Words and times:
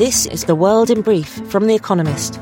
This 0.00 0.24
is 0.24 0.44
The 0.44 0.54
World 0.54 0.88
in 0.88 1.02
Brief 1.02 1.28
from 1.50 1.66
The 1.66 1.74
Economist. 1.74 2.38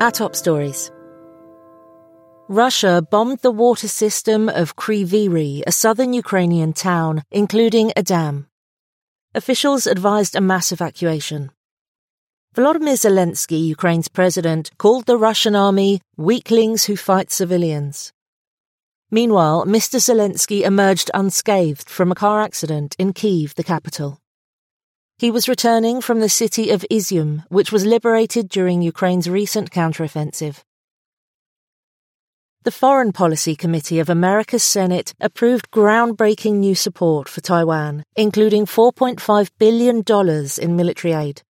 Our 0.00 0.10
top 0.10 0.34
stories. 0.34 0.90
Russia 2.48 3.00
bombed 3.08 3.38
the 3.42 3.52
water 3.52 3.86
system 3.86 4.48
of 4.48 4.74
Kryvyi, 4.74 5.62
a 5.68 5.70
southern 5.70 6.14
Ukrainian 6.14 6.72
town, 6.72 7.22
including 7.30 7.92
a 7.94 8.02
dam. 8.02 8.48
Officials 9.36 9.86
advised 9.86 10.34
a 10.34 10.40
mass 10.40 10.72
evacuation. 10.72 11.52
Volodymyr 12.56 12.98
Zelensky, 12.98 13.64
Ukraine's 13.64 14.08
president, 14.08 14.72
called 14.78 15.06
the 15.06 15.16
Russian 15.16 15.54
army 15.54 16.00
weaklings 16.16 16.86
who 16.86 16.96
fight 16.96 17.30
civilians. 17.30 18.12
Meanwhile, 19.10 19.64
Mr. 19.64 19.98
Zelensky 19.98 20.62
emerged 20.62 21.10
unscathed 21.14 21.88
from 21.88 22.12
a 22.12 22.14
car 22.14 22.42
accident 22.42 22.94
in 22.98 23.14
Kiev, 23.14 23.54
the 23.54 23.64
capital. 23.64 24.18
He 25.16 25.30
was 25.30 25.48
returning 25.48 26.00
from 26.00 26.20
the 26.20 26.28
city 26.28 26.70
of 26.70 26.84
Izium, 26.90 27.44
which 27.48 27.72
was 27.72 27.86
liberated 27.86 28.48
during 28.48 28.82
Ukraine's 28.82 29.28
recent 29.28 29.70
counteroffensive. 29.70 30.62
The 32.64 32.70
Foreign 32.70 33.12
Policy 33.12 33.56
Committee 33.56 33.98
of 33.98 34.10
America's 34.10 34.62
Senate 34.62 35.14
approved 35.20 35.70
groundbreaking 35.70 36.56
new 36.56 36.74
support 36.74 37.28
for 37.28 37.40
Taiwan, 37.40 38.04
including 38.14 38.66
$4.5 38.66 39.50
billion 39.58 40.02
in 40.60 40.76
military 40.76 41.14
aid. 41.14 41.42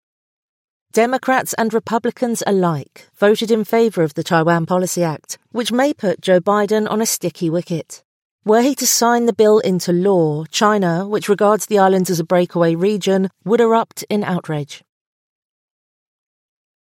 Democrats 0.94 1.54
and 1.54 1.74
Republicans 1.74 2.42
alike 2.48 3.10
voted 3.16 3.52
in 3.52 3.64
favor 3.64 4.04
of 4.04 4.14
the 4.14 4.24
Taiwan 4.24 4.66
Policy 4.66 5.04
Act, 5.04 5.38
which 5.52 5.72
may 5.72 5.94
put 5.94 6.22
Joe 6.22 6.40
Biden 6.40 6.90
on 6.90 7.02
a 7.02 7.06
sticky 7.06 7.50
wicket. 7.50 8.04
Were 8.46 8.62
he 8.62 8.74
to 8.76 8.88
sign 8.88 9.26
the 9.26 9.34
bill 9.34 9.60
into 9.60 9.92
law, 9.92 10.46
China, 10.46 11.08
which 11.08 11.28
regards 11.28 11.66
the 11.66 11.80
islands 11.80 12.10
as 12.10 12.20
a 12.20 12.24
breakaway 12.24 12.76
region, 12.76 13.30
would 13.44 13.60
erupt 13.60 14.06
in 14.10 14.24
outrage. 14.24 14.84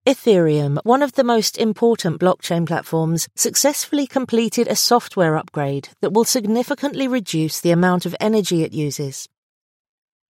Ethereum, 0.07 0.79
one 0.85 1.03
of 1.03 1.15
the 1.15 1.25
most 1.25 1.59
important 1.59 2.21
blockchain 2.21 2.65
platforms, 2.65 3.29
successfully 3.35 4.07
completed 4.07 4.69
a 4.69 4.77
software 4.77 5.37
upgrade 5.37 5.89
that 6.01 6.13
will 6.13 6.25
significantly 6.25 7.09
reduce 7.09 7.61
the 7.61 7.73
amount 7.73 8.07
of 8.07 8.15
energy 8.21 8.63
it 8.63 8.73
uses. 8.73 9.29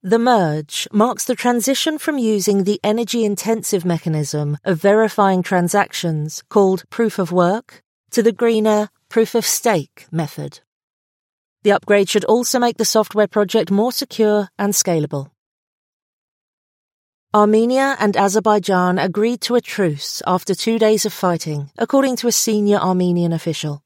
The 0.02 0.18
merge 0.18 0.86
marks 0.92 1.24
the 1.24 1.34
transition 1.34 1.98
from 1.98 2.18
using 2.18 2.64
the 2.64 2.78
energy 2.84 3.24
intensive 3.24 3.84
mechanism 3.84 4.58
of 4.62 4.80
verifying 4.80 5.42
transactions 5.42 6.44
called 6.50 6.88
proof 6.90 7.18
of 7.18 7.32
work 7.32 7.82
to 8.10 8.22
the 8.22 8.30
greener 8.30 8.90
proof 9.08 9.34
of 9.34 9.46
stake 9.46 10.06
method. 10.12 10.60
The 11.62 11.72
upgrade 11.72 12.10
should 12.10 12.26
also 12.26 12.58
make 12.58 12.76
the 12.76 12.84
software 12.84 13.26
project 13.26 13.70
more 13.70 13.90
secure 13.90 14.50
and 14.58 14.74
scalable. 14.74 15.30
Armenia 17.34 17.96
and 17.98 18.16
Azerbaijan 18.16 18.98
agreed 18.98 19.40
to 19.42 19.56
a 19.56 19.60
truce 19.62 20.22
after 20.26 20.54
two 20.54 20.78
days 20.78 21.06
of 21.06 21.12
fighting, 21.12 21.70
according 21.78 22.16
to 22.16 22.28
a 22.28 22.32
senior 22.32 22.78
Armenian 22.78 23.32
official. 23.32 23.82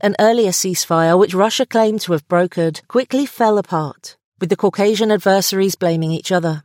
An 0.00 0.16
earlier 0.18 0.50
ceasefire, 0.50 1.18
which 1.18 1.32
Russia 1.32 1.64
claimed 1.64 2.00
to 2.02 2.12
have 2.12 2.28
brokered, 2.28 2.86
quickly 2.88 3.24
fell 3.24 3.56
apart 3.56 4.16
with 4.40 4.50
the 4.50 4.56
Caucasian 4.56 5.10
adversaries 5.10 5.74
blaming 5.74 6.10
each 6.10 6.30
other. 6.30 6.64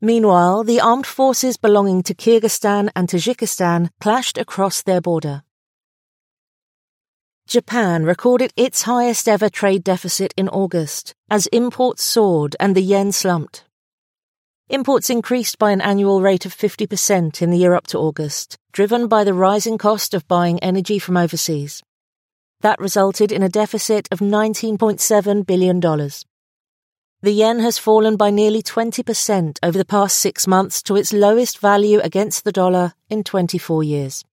Meanwhile, 0.00 0.64
the 0.64 0.80
armed 0.80 1.06
forces 1.06 1.56
belonging 1.56 2.02
to 2.02 2.14
Kyrgyzstan 2.14 2.90
and 2.94 3.08
Tajikistan 3.08 3.90
clashed 4.00 4.36
across 4.36 4.82
their 4.82 5.00
border. 5.00 5.42
Japan 7.46 8.04
recorded 8.04 8.52
its 8.56 8.82
highest 8.82 9.28
ever 9.28 9.48
trade 9.48 9.84
deficit 9.84 10.34
in 10.36 10.48
August 10.48 11.14
as 11.30 11.46
imports 11.48 12.02
soared 12.02 12.56
and 12.58 12.74
the 12.74 12.82
yen 12.82 13.12
slumped. 13.12 13.64
Imports 14.68 15.10
increased 15.10 15.58
by 15.58 15.70
an 15.70 15.80
annual 15.80 16.20
rate 16.20 16.44
of 16.44 16.52
50% 16.52 17.40
in 17.40 17.50
the 17.50 17.58
year 17.58 17.74
up 17.74 17.86
to 17.86 17.98
August, 17.98 18.58
driven 18.72 19.06
by 19.06 19.22
the 19.22 19.32
rising 19.32 19.78
cost 19.78 20.12
of 20.12 20.26
buying 20.26 20.58
energy 20.58 20.98
from 20.98 21.16
overseas. 21.16 21.84
That 22.62 22.80
resulted 22.80 23.30
in 23.30 23.44
a 23.44 23.48
deficit 23.48 24.08
of 24.10 24.18
$19.7 24.18 25.46
billion. 25.46 25.80
The 27.26 27.32
yen 27.32 27.58
has 27.58 27.76
fallen 27.76 28.14
by 28.14 28.30
nearly 28.30 28.62
20% 28.62 29.58
over 29.60 29.76
the 29.76 29.84
past 29.84 30.16
six 30.16 30.46
months 30.46 30.80
to 30.84 30.94
its 30.94 31.12
lowest 31.12 31.58
value 31.58 31.98
against 31.98 32.44
the 32.44 32.52
dollar 32.52 32.92
in 33.10 33.24
24 33.24 33.82
years. 33.82 34.24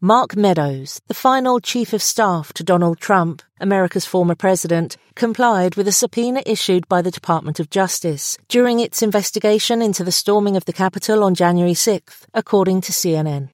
Mark 0.00 0.36
Meadows, 0.36 1.00
the 1.08 1.12
final 1.12 1.58
chief 1.58 1.92
of 1.94 2.00
staff 2.00 2.52
to 2.52 2.62
Donald 2.62 3.00
Trump, 3.00 3.42
America's 3.58 4.06
former 4.06 4.36
president, 4.36 4.96
complied 5.16 5.74
with 5.74 5.88
a 5.88 5.90
subpoena 5.90 6.44
issued 6.46 6.86
by 6.86 7.02
the 7.02 7.10
Department 7.10 7.58
of 7.58 7.70
Justice 7.70 8.38
during 8.46 8.78
its 8.78 9.02
investigation 9.02 9.82
into 9.82 10.04
the 10.04 10.12
storming 10.12 10.56
of 10.56 10.64
the 10.64 10.72
Capitol 10.72 11.24
on 11.24 11.34
January 11.34 11.74
6th, 11.74 12.26
according 12.34 12.80
to 12.82 12.92
CNN. 12.92 13.48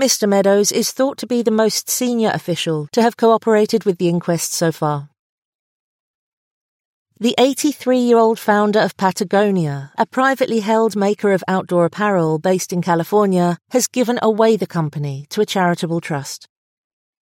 Mr. 0.00 0.28
Meadows 0.28 0.70
is 0.70 0.92
thought 0.92 1.18
to 1.18 1.26
be 1.26 1.42
the 1.42 1.50
most 1.50 1.90
senior 1.90 2.30
official 2.32 2.86
to 2.92 3.02
have 3.02 3.16
cooperated 3.16 3.82
with 3.82 3.98
the 3.98 4.08
inquest 4.08 4.52
so 4.52 4.70
far. 4.70 5.10
The 7.20 7.34
83 7.36 7.98
year 7.98 8.16
old 8.16 8.38
founder 8.38 8.78
of 8.78 8.96
Patagonia, 8.96 9.90
a 9.98 10.06
privately 10.06 10.60
held 10.60 10.94
maker 10.94 11.32
of 11.32 11.42
outdoor 11.48 11.84
apparel 11.84 12.38
based 12.38 12.72
in 12.72 12.80
California, 12.80 13.58
has 13.70 13.88
given 13.88 14.20
away 14.22 14.56
the 14.56 14.68
company 14.68 15.26
to 15.30 15.40
a 15.40 15.46
charitable 15.46 16.00
trust. 16.00 16.46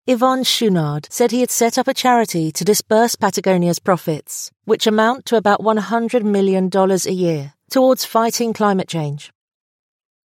Yvon 0.08 0.42
Chouinard 0.42 1.12
said 1.12 1.32
he 1.32 1.40
had 1.40 1.50
set 1.50 1.76
up 1.76 1.86
a 1.86 1.92
charity 1.92 2.50
to 2.52 2.64
disburse 2.64 3.14
Patagonia's 3.14 3.78
profits, 3.78 4.50
which 4.64 4.86
amount 4.86 5.26
to 5.26 5.36
about 5.36 5.60
$100 5.60 6.22
million 6.22 6.70
a 6.74 7.10
year, 7.10 7.52
towards 7.68 8.06
fighting 8.06 8.54
climate 8.54 8.88
change. 8.88 9.34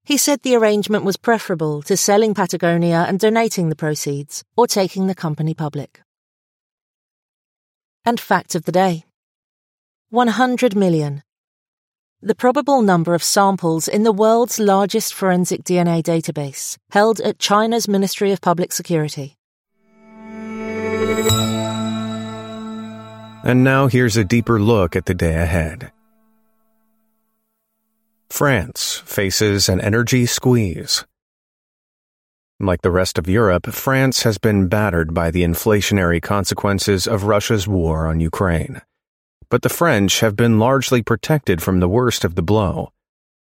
He 0.05 0.15
said 0.15 0.41
the 0.41 0.55
arrangement 0.55 1.03
was 1.03 1.17
preferable 1.17 1.81
to 1.81 1.97
selling 1.97 2.33
Patagonia 2.33 3.03
and 3.09 3.19
donating 3.19 3.67
the 3.67 3.75
proceeds, 3.75 4.41
or 4.55 4.67
taking 4.67 5.07
the 5.07 5.15
company 5.15 5.53
public. 5.53 5.99
And 8.05 8.21
fact 8.21 8.55
of 8.55 8.63
the 8.63 8.71
day. 8.71 9.03
100 10.11 10.75
million. 10.75 11.21
The 12.19 12.33
probable 12.33 12.81
number 12.81 13.13
of 13.13 13.21
samples 13.21 13.87
in 13.87 14.01
the 14.01 14.11
world's 14.11 14.57
largest 14.57 15.13
forensic 15.13 15.63
DNA 15.63 16.01
database, 16.01 16.77
held 16.89 17.19
at 17.19 17.37
China's 17.37 17.87
Ministry 17.87 18.31
of 18.31 18.41
Public 18.41 18.73
Security. 18.73 19.35
And 23.43 23.63
now 23.63 23.85
here's 23.85 24.17
a 24.17 24.23
deeper 24.23 24.59
look 24.59 24.95
at 24.95 25.05
the 25.05 25.13
day 25.13 25.35
ahead. 25.35 25.91
France 28.31 29.03
faces 29.05 29.69
an 29.69 29.79
energy 29.79 30.25
squeeze. 30.25 31.05
Like 32.59 32.81
the 32.81 32.89
rest 32.89 33.19
of 33.19 33.29
Europe, 33.29 33.67
France 33.67 34.23
has 34.23 34.39
been 34.39 34.69
battered 34.69 35.13
by 35.13 35.29
the 35.29 35.43
inflationary 35.43 36.19
consequences 36.19 37.05
of 37.05 37.25
Russia's 37.25 37.67
war 37.67 38.07
on 38.07 38.19
Ukraine 38.19 38.81
but 39.49 39.61
the 39.61 39.69
French 39.69 40.19
have 40.19 40.35
been 40.35 40.59
largely 40.59 41.01
protected 41.01 41.61
from 41.61 41.79
the 41.79 41.89
worst 41.89 42.23
of 42.23 42.35
the 42.35 42.41
blow. 42.41 42.91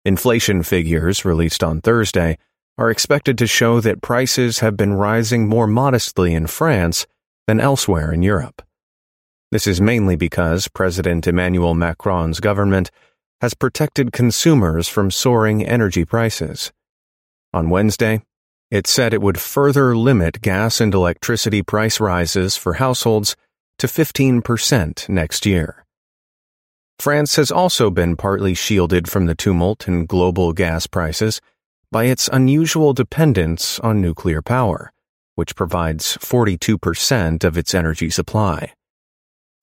Inflation 0.03 0.63
figures 0.63 1.23
released 1.23 1.63
on 1.63 1.81
Thursday 1.81 2.37
are 2.77 2.89
expected 2.89 3.37
to 3.37 3.45
show 3.45 3.79
that 3.79 4.01
prices 4.01 4.59
have 4.59 4.75
been 4.75 4.93
rising 4.93 5.47
more 5.47 5.67
modestly 5.67 6.33
in 6.33 6.47
France 6.47 7.05
than 7.47 7.59
elsewhere 7.59 8.11
in 8.11 8.23
Europe. 8.23 8.61
This 9.51 9.67
is 9.67 9.81
mainly 9.81 10.15
because 10.15 10.67
President 10.69 11.27
Emmanuel 11.27 11.75
Macron's 11.75 12.39
government 12.39 12.89
has 13.41 13.53
protected 13.53 14.13
consumers 14.13 14.87
from 14.87 15.11
soaring 15.11 15.65
energy 15.65 16.05
prices. 16.05 16.71
On 17.53 17.69
Wednesday, 17.69 18.21
it 18.71 18.87
said 18.87 19.13
it 19.13 19.21
would 19.21 19.39
further 19.39 19.95
limit 19.95 20.41
gas 20.41 20.79
and 20.79 20.93
electricity 20.93 21.61
price 21.61 21.99
rises 21.99 22.55
for 22.55 22.75
households 22.75 23.35
to 23.77 23.87
15% 23.87 25.09
next 25.09 25.45
year. 25.45 25.85
France 27.01 27.35
has 27.37 27.49
also 27.49 27.89
been 27.89 28.15
partly 28.15 28.53
shielded 28.53 29.09
from 29.09 29.25
the 29.25 29.33
tumult 29.33 29.87
in 29.87 30.05
global 30.05 30.53
gas 30.53 30.85
prices 30.85 31.41
by 31.91 32.03
its 32.03 32.29
unusual 32.31 32.93
dependence 32.93 33.79
on 33.79 33.99
nuclear 33.99 34.43
power, 34.43 34.93
which 35.33 35.55
provides 35.55 36.15
42% 36.17 37.43
of 37.43 37.57
its 37.57 37.73
energy 37.73 38.11
supply. 38.11 38.73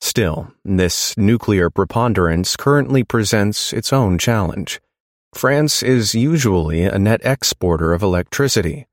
Still, 0.00 0.52
this 0.64 1.16
nuclear 1.16 1.70
preponderance 1.70 2.56
currently 2.56 3.04
presents 3.04 3.72
its 3.72 3.92
own 3.92 4.18
challenge. 4.18 4.80
France 5.32 5.80
is 5.80 6.16
usually 6.16 6.82
a 6.82 6.98
net 6.98 7.20
exporter 7.22 7.92
of 7.92 8.02
electricity, 8.02 8.88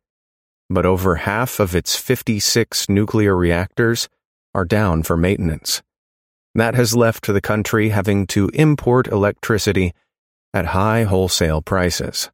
but 0.70 0.86
over 0.86 1.16
half 1.16 1.60
of 1.60 1.74
its 1.74 1.96
56 1.96 2.90
nuclear 2.90 3.36
reactors 3.36 4.08
are 4.54 4.66
down 4.66 5.02
for 5.02 5.18
maintenance. 5.18 5.82
That 6.56 6.74
has 6.76 6.96
left 6.96 7.28
the 7.28 7.42
country 7.42 7.90
having 7.90 8.28
to 8.28 8.50
import 8.54 9.08
electricity 9.08 9.94
at 10.54 10.68
high 10.68 11.04
wholesale 11.04 11.62
prices. 11.62 12.32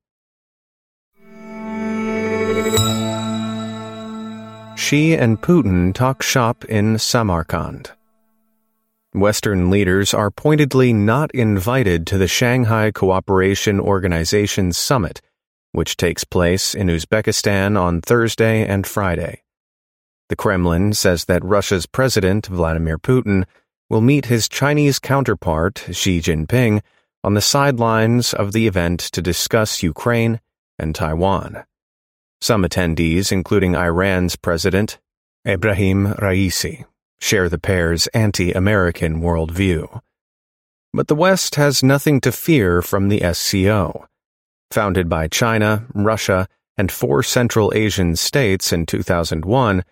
Xi 4.76 5.16
and 5.16 5.42
Putin 5.42 5.94
talk 5.94 6.22
shop 6.22 6.64
in 6.66 7.00
Samarkand. 7.00 7.92
Western 9.14 9.70
leaders 9.70 10.14
are 10.14 10.32
pointedly 10.32 10.94
not 10.94 11.32
invited 11.32 12.06
to 12.08 12.18
the 12.18 12.28
Shanghai 12.28 12.92
Cooperation 12.92 13.80
Organization 13.80 14.72
Summit, 14.72 15.20
which 15.72 15.98
takes 15.98 16.24
place 16.24 16.76
in 16.76 16.88
Uzbekistan 16.88 17.78
on 17.78 18.02
Thursday 18.02 18.66
and 18.66 18.86
Friday. 18.86 19.44
The 20.30 20.36
Kremlin 20.36 20.94
says 20.94 21.26
that 21.26 21.44
Russia's 21.44 21.86
President 21.86 22.46
Vladimir 22.48 22.98
Putin 22.98 23.46
will 23.92 24.00
meet 24.00 24.28
his 24.28 24.48
Chinese 24.48 25.00
counterpart 25.00 25.84
Xi 25.92 26.22
Jinping 26.22 26.82
on 27.26 27.34
the 27.34 27.42
sidelines 27.42 28.34
of 28.34 28.54
the 28.54 28.66
event 28.66 29.02
to 29.02 29.22
discuss 29.22 29.84
Ukraine 29.84 30.40
and 30.80 30.96
Taiwan. 30.96 31.66
Some 32.40 32.64
attendees, 32.64 33.34
including 33.34 33.76
Iran's 33.76 34.38
President 34.38 34.98
Ebrahim 35.46 36.18
Raisi, 36.20 36.86
share 37.20 37.50
the 37.50 37.60
pair's 37.60 38.08
anti 38.08 38.54
American 38.54 39.22
worldview. 39.22 40.00
But 40.94 41.10
the 41.10 41.16
West 41.16 41.56
has 41.56 41.84
nothing 41.84 42.22
to 42.22 42.32
fear 42.32 42.82
from 42.82 43.10
the 43.10 43.22
SCO. 43.34 44.08
Founded 44.72 45.10
by 45.10 45.28
China, 45.28 45.86
Russia, 45.94 46.48
and 46.78 46.90
four 46.90 47.24
Central 47.24 47.74
Asian 47.76 48.16
states 48.16 48.72
in 48.72 48.86
2001, 48.86 49.84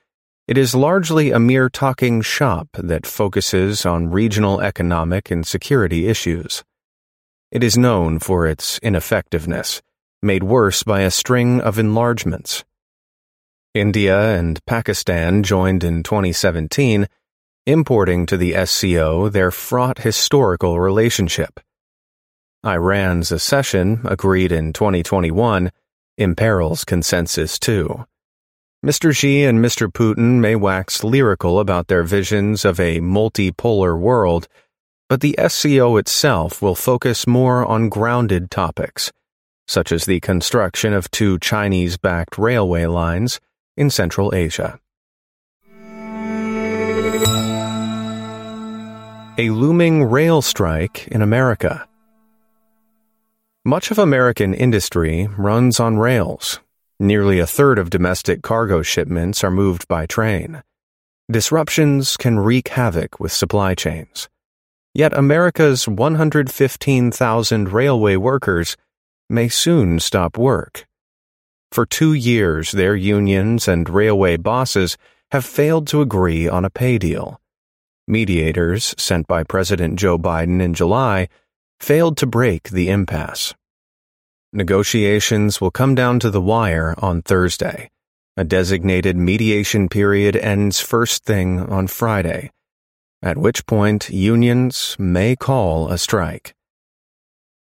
it 0.49 0.57
is 0.57 0.73
largely 0.73 1.29
a 1.29 1.39
mere 1.39 1.69
talking 1.69 2.21
shop 2.21 2.69
that 2.73 3.05
focuses 3.05 3.85
on 3.85 4.09
regional 4.09 4.59
economic 4.61 5.29
and 5.29 5.45
security 5.45 6.07
issues. 6.07 6.63
It 7.51 7.63
is 7.63 7.77
known 7.77 8.17
for 8.17 8.47
its 8.47 8.79
ineffectiveness 8.79 9.83
made 10.23 10.41
worse 10.41 10.81
by 10.81 11.01
a 11.01 11.11
string 11.11 11.61
of 11.61 11.77
enlargements. 11.77 12.65
India 13.75 14.35
and 14.35 14.59
Pakistan 14.65 15.43
joined 15.43 15.83
in 15.83 16.01
2017, 16.01 17.07
importing 17.67 18.25
to 18.25 18.35
the 18.35 18.55
SCO 18.65 19.29
their 19.29 19.51
fraught 19.51 19.99
historical 19.99 20.79
relationship. 20.79 21.59
Iran's 22.65 23.31
accession, 23.31 24.01
agreed 24.03 24.51
in 24.51 24.73
2021, 24.73 25.71
imperils 26.17 26.83
consensus 26.85 27.59
too. 27.59 28.07
Mr. 28.85 29.15
Xi 29.15 29.43
and 29.43 29.59
Mr. 29.59 29.91
Putin 29.91 30.39
may 30.39 30.55
wax 30.55 31.03
lyrical 31.03 31.59
about 31.59 31.87
their 31.87 32.03
visions 32.03 32.63
of 32.65 32.79
a 32.79 32.99
multipolar 32.99 33.99
world, 33.99 34.47
but 35.07 35.21
the 35.21 35.35
SCO 35.47 35.97
itself 35.97 36.61
will 36.61 36.75
focus 36.75 37.27
more 37.27 37.65
on 37.65 37.89
grounded 37.89 38.49
topics 38.49 39.11
such 39.69 39.91
as 39.91 40.05
the 40.05 40.19
construction 40.19 40.93
of 40.93 41.11
two 41.11 41.37
Chinese 41.37 41.95
backed 41.95 42.39
railway 42.39 42.87
lines 42.87 43.39
in 43.77 43.87
Central 43.87 44.33
Asia. 44.33 44.79
A 49.37 49.51
looming 49.51 50.05
rail 50.05 50.41
strike 50.41 51.07
in 51.09 51.21
America. 51.21 51.87
Much 53.63 53.91
of 53.91 53.99
American 53.99 54.55
industry 54.55 55.29
runs 55.37 55.79
on 55.79 55.99
rails. 55.99 56.59
Nearly 57.01 57.39
a 57.39 57.47
third 57.47 57.79
of 57.79 57.89
domestic 57.89 58.41
cargo 58.41 58.81
shipments 58.81 59.41
are 59.41 59.51
moved 59.51 59.87
by 59.87 60.05
train. 60.05 60.63
Disruptions 61.31 62.17
can 62.17 62.39
wreak 62.39 62.67
havoc 62.69 63.21
with 63.21 63.31
supply 63.31 63.73
chains. 63.73 64.27
Yet 64.93 65.17
America's 65.17 65.87
115,000 65.87 67.71
railway 67.71 68.15
workers 68.17 68.75
may 69.29 69.47
soon 69.47 69.99
stop 69.99 70.37
work. 70.37 70.87
For 71.71 71.85
two 71.85 72.13
years, 72.13 72.71
their 72.71 72.95
unions 72.95 73.67
and 73.67 73.87
railway 73.87 74.35
bosses 74.35 74.97
have 75.31 75.45
failed 75.45 75.87
to 75.87 76.01
agree 76.01 76.49
on 76.49 76.65
a 76.65 76.69
pay 76.69 76.97
deal. 76.97 77.39
Mediators, 78.07 78.95
sent 78.97 79.27
by 79.27 79.43
President 79.43 79.99
Joe 79.99 80.17
Biden 80.17 80.61
in 80.61 80.73
July, 80.73 81.29
failed 81.79 82.17
to 82.17 82.25
break 82.25 82.69
the 82.69 82.89
impasse. 82.89 83.53
Negotiations 84.51 85.61
will 85.61 85.69
come 85.69 85.93
down 85.93 86.19
to 86.19 86.31
the 86.31 86.41
wire 86.41 86.95
on 86.97 87.21
Thursday. 87.21 87.91
A 88.35 88.43
designated 88.43 89.15
mediation 89.15 89.87
period 89.87 90.35
ends 90.35 90.79
first 90.79 91.23
thing 91.23 91.59
on 91.59 91.85
Friday, 91.85 92.49
at 93.21 93.37
which 93.37 93.67
point 93.67 94.09
unions 94.09 94.95
may 94.97 95.35
call 95.35 95.91
a 95.91 95.99
strike. 95.99 96.55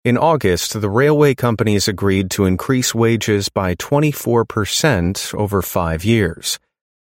In 0.05 0.17
August, 0.17 0.81
the 0.81 0.89
railway 0.89 1.35
companies 1.35 1.89
agreed 1.89 2.31
to 2.31 2.45
increase 2.45 2.95
wages 2.95 3.49
by 3.49 3.75
24% 3.75 5.35
over 5.35 5.63
five 5.63 6.05
years, 6.05 6.61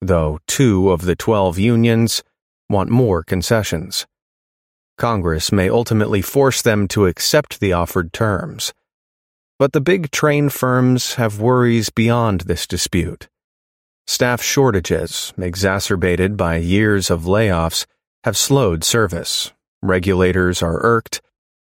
though 0.02 0.40
two 0.46 0.92
of 0.92 1.04
the 1.04 1.16
12 1.16 1.58
unions 1.58 2.22
want 2.70 2.90
more 2.90 3.24
concessions. 3.24 4.06
Congress 4.98 5.54
may 5.54 5.70
ultimately 5.70 6.22
force 6.22 6.62
them 6.62 6.86
to 6.90 7.06
accept 7.06 7.62
the 7.62 7.72
offered 7.72 8.12
terms. 8.12 8.74
But 9.64 9.72
the 9.72 9.80
big 9.80 10.12
train 10.12 10.50
firms 10.50 11.14
have 11.14 11.40
worries 11.40 11.90
beyond 11.90 12.42
this 12.42 12.68
dispute. 12.68 13.30
Staff 14.06 14.42
shortages, 14.42 15.34
exacerbated 15.38 16.36
by 16.36 16.58
years 16.58 17.10
of 17.10 17.22
layoffs, 17.22 17.86
have 18.26 18.36
slowed 18.36 18.84
service. 18.84 19.54
Regulators 19.82 20.62
are 20.62 20.84
irked, 20.84 21.22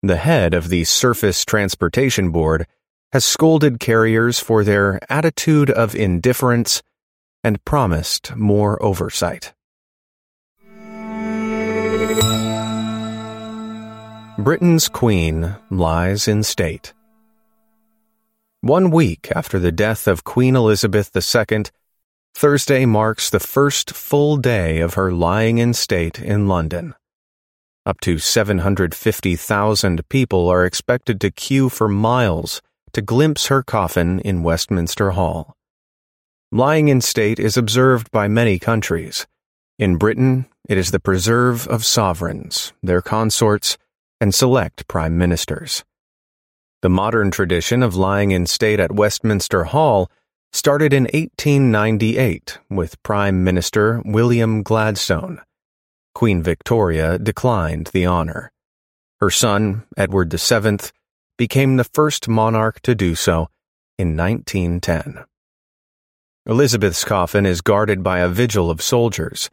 the 0.02 0.16
head 0.16 0.54
of 0.54 0.70
the 0.70 0.84
Surface 0.84 1.44
Transportation 1.44 2.30
Board 2.30 2.66
has 3.12 3.26
scolded 3.26 3.78
carriers 3.78 4.40
for 4.40 4.64
their 4.64 4.98
attitude 5.12 5.68
of 5.68 5.94
indifference 5.94 6.82
and 7.44 7.62
promised 7.66 8.34
more 8.34 8.82
oversight. 8.82 9.52
Britain's 14.38 14.88
Queen 14.88 15.56
lies 15.68 16.26
in 16.26 16.42
state. 16.42 16.94
One 18.64 18.92
week 18.92 19.28
after 19.34 19.58
the 19.58 19.72
death 19.72 20.06
of 20.06 20.22
Queen 20.22 20.54
Elizabeth 20.54 21.10
II, 21.16 21.64
Thursday 22.32 22.86
marks 22.86 23.28
the 23.28 23.40
first 23.40 23.92
full 23.92 24.36
day 24.36 24.78
of 24.78 24.94
her 24.94 25.10
lying 25.10 25.58
in 25.58 25.74
state 25.74 26.20
in 26.20 26.46
London. 26.46 26.94
Up 27.84 28.00
to 28.02 28.18
750,000 28.18 30.08
people 30.08 30.48
are 30.48 30.64
expected 30.64 31.20
to 31.20 31.32
queue 31.32 31.68
for 31.68 31.88
miles 31.88 32.62
to 32.92 33.02
glimpse 33.02 33.48
her 33.48 33.64
coffin 33.64 34.20
in 34.20 34.44
Westminster 34.44 35.10
Hall. 35.10 35.56
Lying 36.52 36.86
in 36.86 37.00
state 37.00 37.40
is 37.40 37.56
observed 37.56 38.12
by 38.12 38.28
many 38.28 38.60
countries. 38.60 39.26
In 39.76 39.96
Britain, 39.96 40.46
it 40.68 40.78
is 40.78 40.92
the 40.92 41.00
preserve 41.00 41.66
of 41.66 41.84
sovereigns, 41.84 42.72
their 42.80 43.02
consorts, 43.02 43.76
and 44.20 44.32
select 44.32 44.86
prime 44.86 45.18
ministers. 45.18 45.82
The 46.82 46.90
modern 46.90 47.30
tradition 47.30 47.82
of 47.82 47.94
lying 47.94 48.32
in 48.32 48.46
state 48.46 48.80
at 48.80 48.92
Westminster 48.92 49.64
Hall 49.64 50.10
started 50.52 50.92
in 50.92 51.04
1898 51.04 52.58
with 52.68 53.02
Prime 53.02 53.42
Minister 53.42 54.02
William 54.04 54.62
Gladstone 54.62 55.40
Queen 56.14 56.42
Victoria 56.42 57.18
declined 57.18 57.88
the 57.88 58.06
honor. 58.06 58.50
Her 59.20 59.30
son, 59.30 59.84
Edward 59.96 60.32
VII, 60.32 60.78
became 61.38 61.76
the 61.76 61.84
first 61.84 62.28
monarch 62.28 62.80
to 62.82 62.94
do 62.94 63.14
so 63.14 63.48
in 63.98 64.16
1910. 64.16 65.24
Elizabeth's 66.44 67.04
coffin 67.04 67.46
is 67.46 67.60
guarded 67.60 68.02
by 68.02 68.18
a 68.18 68.28
vigil 68.28 68.70
of 68.70 68.82
soldiers. 68.82 69.48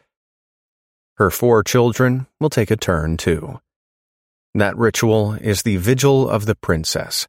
Her 1.18 1.30
four 1.30 1.64
children 1.64 2.28
will 2.40 2.50
take 2.50 2.72
a 2.72 2.76
turn 2.76 3.18
too. 3.18 3.60
That 4.56 4.76
ritual 4.78 5.34
is 5.34 5.62
the 5.62 5.78
Vigil 5.78 6.28
of 6.28 6.48
the 6.48 6.56
Princes. 6.56 7.28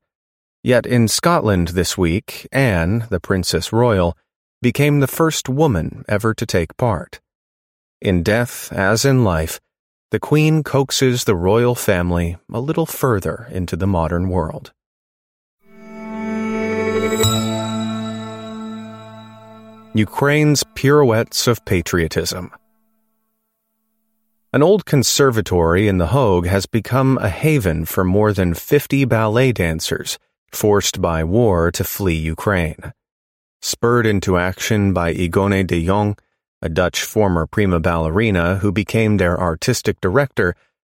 Yet 0.62 0.86
in 0.86 1.06
Scotland 1.06 1.68
this 1.68 1.98
week, 1.98 2.48
Anne, 2.50 3.06
the 3.10 3.20
Princess 3.20 3.74
Royal, 3.74 4.16
became 4.62 5.00
the 5.00 5.06
first 5.06 5.46
woman 5.46 6.02
ever 6.08 6.32
to 6.32 6.46
take 6.46 6.76
part. 6.78 7.20
In 8.00 8.22
death, 8.22 8.72
as 8.72 9.04
in 9.04 9.22
life, 9.22 9.60
the 10.10 10.18
Queen 10.18 10.62
coaxes 10.62 11.24
the 11.24 11.36
royal 11.36 11.74
family 11.74 12.38
a 12.50 12.58
little 12.58 12.86
further 12.86 13.46
into 13.50 13.76
the 13.76 13.86
modern 13.86 14.30
world. 14.30 14.72
Ukraine's 19.92 20.64
pirouettes 20.74 21.46
of 21.46 21.64
patriotism. 21.66 22.50
An 24.52 24.64
old 24.64 24.84
conservatory 24.84 25.86
in 25.86 25.98
the 25.98 26.08
Hague 26.08 26.46
has 26.46 26.66
become 26.66 27.18
a 27.18 27.28
haven 27.28 27.84
for 27.84 28.02
more 28.02 28.32
than 28.32 28.52
50 28.52 29.04
ballet 29.04 29.52
dancers 29.52 30.18
forced 30.50 31.00
by 31.00 31.22
war 31.22 31.70
to 31.70 31.84
flee 31.84 32.16
Ukraine. 32.16 32.92
Spurred 33.62 34.06
into 34.06 34.38
action 34.38 34.92
by 34.92 35.14
Igone 35.14 35.64
de 35.64 35.86
Jong, 35.86 36.16
a 36.60 36.68
Dutch 36.68 37.02
former 37.04 37.46
prima 37.46 37.78
ballerina 37.78 38.56
who 38.56 38.72
became 38.72 39.18
their 39.18 39.38
artistic 39.38 40.00
director, 40.00 40.56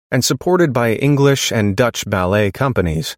and 0.10 0.26
supported 0.26 0.74
by 0.74 0.94
English 0.96 1.52
and 1.52 1.76
Dutch 1.76 2.10
ballet 2.10 2.52
companies, 2.52 3.18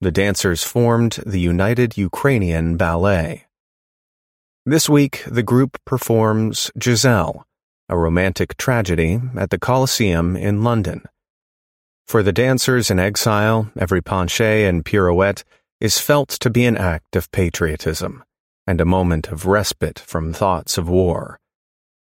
the 0.00 0.10
dancers 0.10 0.64
formed 0.64 1.20
the 1.24 1.38
United 1.38 1.96
Ukrainian 1.96 2.76
Ballet. 2.76 3.46
This 4.66 4.88
week, 4.88 5.22
the 5.28 5.44
group 5.44 5.78
performs 5.84 6.72
Giselle, 6.82 7.46
a 7.90 7.98
romantic 7.98 8.56
tragedy 8.56 9.20
at 9.36 9.50
the 9.50 9.58
Coliseum 9.58 10.36
in 10.36 10.62
London. 10.62 11.02
For 12.06 12.22
the 12.22 12.32
dancers 12.32 12.90
in 12.90 12.98
exile, 12.98 13.70
every 13.78 14.00
penché 14.00 14.66
and 14.66 14.84
pirouette 14.84 15.44
is 15.80 15.98
felt 15.98 16.28
to 16.30 16.48
be 16.48 16.64
an 16.64 16.76
act 16.76 17.16
of 17.16 17.30
patriotism 17.32 18.24
and 18.66 18.80
a 18.80 18.84
moment 18.84 19.28
of 19.28 19.46
respite 19.46 19.98
from 19.98 20.32
thoughts 20.32 20.78
of 20.78 20.88
war. 20.88 21.38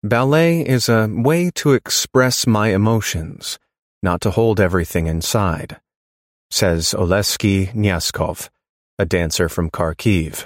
Ballet 0.04 0.62
is 0.62 0.90
a 0.90 1.10
way 1.10 1.52
to 1.56 1.74
express 1.74 2.46
my 2.46 2.70
emotions, 2.70 3.58
not 4.04 4.22
to 4.22 4.32
hold 4.32 4.60
everything 4.60 5.08
inside, 5.08 5.80
says 6.50 6.94
Oleksii 6.94 7.74
Knyazkov, 7.74 8.50
a 8.98 9.06
dancer 9.06 9.48
from 9.48 9.70
Kharkiv. 9.70 10.46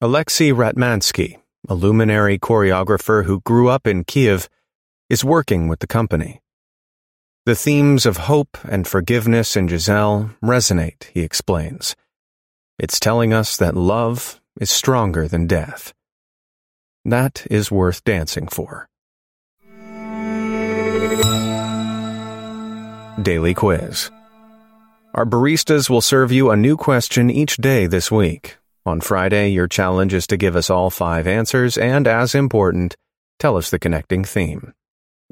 Alexei 0.00 0.50
Ratmansky, 0.50 1.38
a 1.68 1.74
luminary 1.74 2.38
choreographer 2.38 3.24
who 3.24 3.40
grew 3.40 3.68
up 3.68 3.86
in 3.86 4.04
Kiev, 4.04 4.48
is 5.08 5.24
working 5.24 5.68
with 5.68 5.80
the 5.80 5.86
company. 5.86 6.40
The 7.44 7.54
themes 7.54 8.06
of 8.06 8.28
hope 8.28 8.56
and 8.64 8.86
forgiveness 8.86 9.56
in 9.56 9.68
Giselle 9.68 10.30
resonate, 10.42 11.04
he 11.12 11.22
explains. 11.22 11.96
It's 12.78 13.00
telling 13.00 13.32
us 13.32 13.56
that 13.56 13.76
love 13.76 14.40
is 14.60 14.70
stronger 14.70 15.28
than 15.28 15.46
death. 15.46 15.92
That 17.04 17.46
is 17.50 17.70
worth 17.70 18.04
dancing 18.04 18.48
for. 18.48 18.88
Daily 23.20 23.54
Quiz. 23.54 24.10
Our 25.14 25.26
baristas 25.26 25.90
will 25.90 26.00
serve 26.00 26.32
you 26.32 26.50
a 26.50 26.56
new 26.56 26.76
question 26.76 27.28
each 27.28 27.56
day 27.56 27.86
this 27.86 28.10
week. 28.10 28.56
On 28.84 29.00
Friday, 29.00 29.50
your 29.50 29.68
challenge 29.68 30.12
is 30.12 30.26
to 30.26 30.36
give 30.36 30.56
us 30.56 30.68
all 30.68 30.90
five 30.90 31.26
answers 31.26 31.78
and, 31.78 32.08
as 32.08 32.34
important, 32.34 32.96
tell 33.38 33.56
us 33.56 33.70
the 33.70 33.78
connecting 33.78 34.24
theme. 34.24 34.74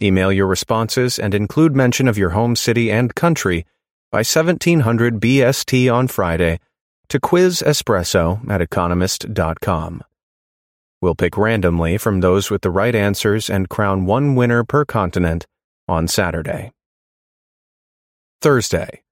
Email 0.01 0.33
your 0.33 0.47
responses 0.47 1.19
and 1.19 1.35
include 1.35 1.75
mention 1.75 2.07
of 2.07 2.17
your 2.17 2.31
home 2.31 2.55
city 2.55 2.93
and 2.93 3.15
country 3.15 3.67
by 4.13 4.19
1700 4.19 5.21
BST 5.21 5.93
on 5.93 6.07
Friday 6.07 6.61
to 7.09 7.19
quizespresso 7.19 8.49
at 8.49 8.61
economist.com. 8.61 10.03
We'll 11.03 11.15
pick 11.17 11.37
randomly 11.37 11.99
from 11.99 12.21
those 12.21 12.51
with 12.51 12.63
the 12.63 12.71
right 12.71 12.95
answers 12.95 13.51
and 13.51 13.69
crown 13.69 14.07
one 14.07 14.37
winner 14.37 14.63
per 14.63 14.85
continent 14.85 15.47
on 15.89 16.07
Saturday. 16.07 16.71
Thursday. 18.41 19.03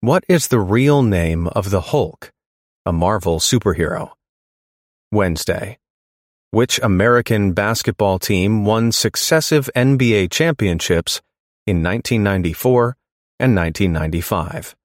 What 0.00 0.24
is 0.28 0.48
the 0.48 0.60
real 0.60 1.02
name 1.02 1.46
of 1.48 1.70
the 1.70 1.80
Hulk, 1.80 2.30
a 2.86 2.92
Marvel 2.92 3.38
superhero? 3.40 4.10
Wednesday. 5.10 5.78
Which 6.50 6.78
American 6.82 7.52
basketball 7.52 8.18
team 8.18 8.66
won 8.66 8.92
successive 8.92 9.70
NBA 9.74 10.30
championships 10.30 11.22
in 11.66 11.82
1994 11.82 12.96
and 13.40 13.56
1995? 13.56 14.76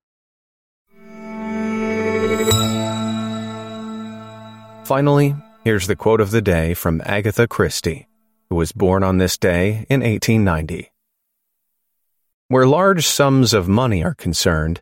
Finally, 4.86 5.36
here's 5.66 5.88
the 5.88 5.98
quote 5.98 6.22
of 6.22 6.32
the 6.32 6.42
day 6.42 6.74
from 6.74 7.02
Agatha 7.06 7.50
Christie, 7.50 8.08
who 8.50 8.56
was 8.56 8.72
born 8.72 9.04
on 9.04 9.18
this 9.18 9.38
day 9.38 9.86
in 9.90 10.00
1890. 10.00 10.90
Where 12.48 12.66
large 12.66 13.06
sums 13.06 13.54
of 13.54 13.68
money 13.68 14.06
are 14.06 14.16
concerned, 14.16 14.82